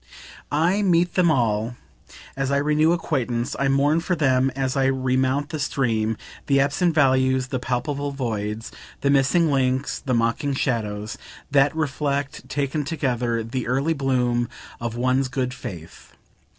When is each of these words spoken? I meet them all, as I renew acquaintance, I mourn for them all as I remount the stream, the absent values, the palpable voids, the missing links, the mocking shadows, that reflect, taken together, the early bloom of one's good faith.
I 0.51 0.81
meet 0.81 1.13
them 1.13 1.29
all, 1.29 1.75
as 2.35 2.49
I 2.49 2.57
renew 2.57 2.91
acquaintance, 2.91 3.55
I 3.59 3.67
mourn 3.67 3.99
for 3.99 4.15
them 4.15 4.49
all 4.55 4.63
as 4.63 4.75
I 4.75 4.85
remount 4.85 5.49
the 5.49 5.59
stream, 5.59 6.17
the 6.47 6.59
absent 6.59 6.95
values, 6.95 7.49
the 7.49 7.59
palpable 7.59 8.09
voids, 8.09 8.71
the 9.01 9.11
missing 9.11 9.51
links, 9.51 9.99
the 9.99 10.15
mocking 10.15 10.55
shadows, 10.55 11.19
that 11.51 11.75
reflect, 11.75 12.49
taken 12.49 12.83
together, 12.83 13.43
the 13.43 13.67
early 13.67 13.93
bloom 13.93 14.49
of 14.79 14.95
one's 14.95 15.27
good 15.27 15.53
faith. 15.53 16.13